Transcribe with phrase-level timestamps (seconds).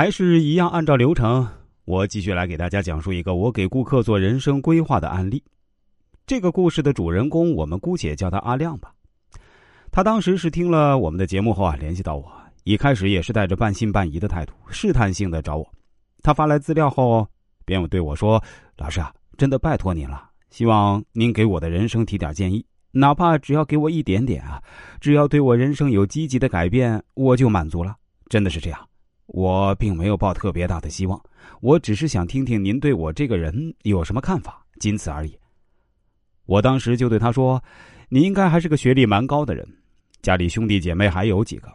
[0.00, 1.46] 还是一样按照流程，
[1.84, 5.44] 我继续来给大家讲述一个我给顾客做人生规划的案例。
[6.26, 8.94] 这个故事的主人公，我们姑且叫他阿亮吧。
[9.92, 12.32] 他当时是听了我们的节目后啊，联系到我，
[12.64, 15.70] 一开始也是带着半信半疑的态度，试探性的找我。
[16.22, 17.28] 他发来资料后，
[17.66, 18.42] 便对我说
[18.78, 24.62] ：“老师啊，真的拜托您了，希望您给我的人生提点建议，哪怕只要给我一点点啊，
[24.98, 27.94] 只要对我人生有积极的改变，我就满足了。
[28.30, 28.80] 真的是这样，
[29.32, 31.20] 我并没有抱特别大的希望，
[31.60, 35.38] 我只是想听听您对我这个人有什么看法，仅此而已。”
[36.46, 37.62] 我当时就对他说
[38.10, 39.66] ：“你应该还是个学历蛮高的人。”
[40.20, 41.72] 家里兄弟姐妹还有几个，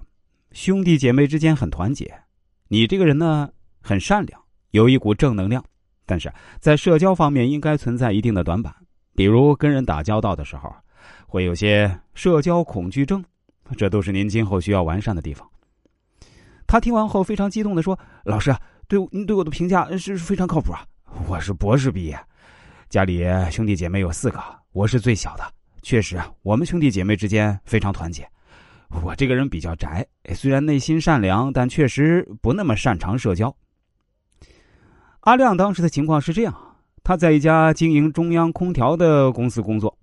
[0.52, 2.14] 兄弟姐妹之间很团结。
[2.68, 3.50] 你这个人呢，
[3.82, 4.40] 很善良，
[4.72, 5.64] 有一股正能量，
[6.06, 8.76] 但是在社交方面应该存在一定的短板，
[9.16, 10.70] 比如跟人打交道的时候，
[11.26, 13.24] 会有些社交恐惧症，
[13.78, 15.50] 这都是您今后需要完善的地方。
[16.68, 18.56] 他听完后非常激动的说：“老师，
[18.88, 20.86] 对您对我的评价是非常靠谱啊！
[21.28, 22.20] 我是博士毕业，
[22.90, 24.40] 家里兄弟姐妹有四个，
[24.72, 25.44] 我是最小的，
[25.82, 28.28] 确实我们兄弟姐妹之间非常团结。”
[29.04, 33.54] 我这个人比较宅，虽然内心善良，但确实不那么擅长社交。
[35.22, 36.56] 阿亮当时的情况是这样：
[37.04, 39.98] 他在一家经营中央空调的公司工作，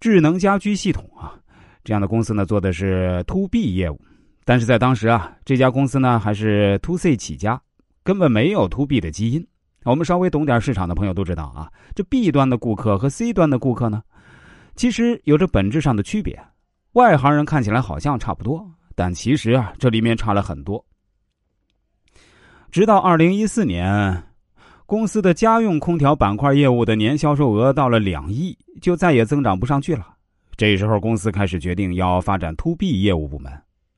[0.00, 1.38] 智能家居系统啊，
[1.84, 4.00] 这样的公司呢做的是 to B 业务，
[4.44, 7.60] 但是在当时啊，这家公司呢还是 to C 起家，
[8.02, 9.46] 根本没有 to B 的基因。
[9.84, 14.02] 我们稍微懂点市场的朋友都知道啊，这 B 端的顾客和 C 端的顾客呢，
[14.76, 16.40] 其实有着本质上的区别。
[16.92, 20.84] 外行人看起来好像差不多，但其实啊，这里面差了很多。
[22.70, 24.22] 直到二零一四年，
[24.86, 30.14] 公司的家用空调板块业务的年销售额到了两亿，就再也增长不上去了。
[30.56, 33.50] 这时候，公司开始决定要发展 to B 业务部门，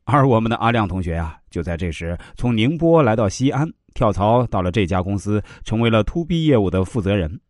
[0.07, 7.41] 而我们的阿亮同学啊，就在这时从宁波来到西安，跳槽到了这家公司，成为了 to B 业务的负责人。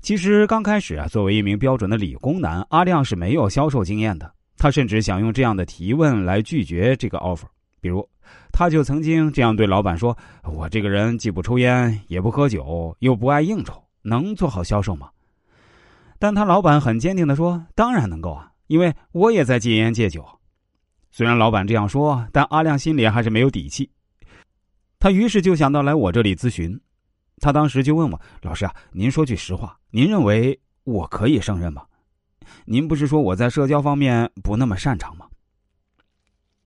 [0.00, 4.32] 其实刚开始啊，作为一名标准的理工男，阿亮是没有销售经验的。
[4.56, 7.46] 他甚至想用这样的提问来拒绝这个 offer。
[7.80, 8.06] 比如，
[8.52, 15.08] 他就曾经这样对老板说：“我这个人既不抽烟，也不喝酒，又不爱应酬，能做好销售吗？”
[16.18, 20.24] 但他老板很坚定的说：“当然能够啊，因为我也在戒烟戒酒。”
[21.10, 23.90] 虽然老板这样说，但阿亮心里还是没有底气。
[24.98, 26.80] 他于是就想到来我这里咨询。
[27.38, 31.82] 他当时就问我：“老师啊，您说句实话，您认为我可以胜任吗？
[32.64, 35.26] 您不是说我在社交方面不那么擅长吗？”